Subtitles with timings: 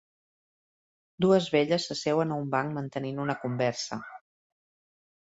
[1.25, 3.99] Dues velles s'asseuen a un banc mantenint una conversa.